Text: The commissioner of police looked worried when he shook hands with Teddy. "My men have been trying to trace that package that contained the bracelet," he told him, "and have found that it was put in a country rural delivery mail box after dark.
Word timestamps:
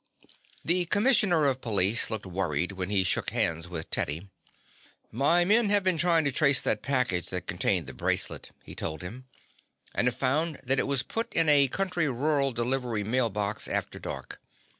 The 0.65 0.85
commissioner 0.85 1.45
of 1.45 1.61
police 1.61 2.09
looked 2.09 2.25
worried 2.25 2.71
when 2.71 2.89
he 2.89 3.03
shook 3.03 3.29
hands 3.29 3.67
with 3.67 3.91
Teddy. 3.91 4.31
"My 5.11 5.45
men 5.45 5.69
have 5.69 5.83
been 5.83 5.99
trying 5.99 6.25
to 6.25 6.31
trace 6.31 6.59
that 6.61 6.81
package 6.81 7.29
that 7.29 7.45
contained 7.45 7.85
the 7.85 7.93
bracelet," 7.93 8.49
he 8.63 8.73
told 8.73 9.03
him, 9.03 9.25
"and 9.93 10.07
have 10.07 10.17
found 10.17 10.55
that 10.63 10.79
it 10.79 10.87
was 10.87 11.03
put 11.03 11.31
in 11.33 11.47
a 11.47 11.67
country 11.67 12.09
rural 12.09 12.51
delivery 12.51 13.03
mail 13.03 13.29
box 13.29 13.67
after 13.67 13.99
dark. 13.99 14.41